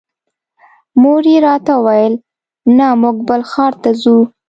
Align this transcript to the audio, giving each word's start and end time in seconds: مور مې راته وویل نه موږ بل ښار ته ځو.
مور 1.01 1.23
مې 1.29 1.35
راته 1.45 1.73
وویل 1.77 2.13
نه 2.77 2.87
موږ 3.01 3.17
بل 3.27 3.41
ښار 3.51 3.73
ته 3.83 3.89
ځو. 4.01 4.17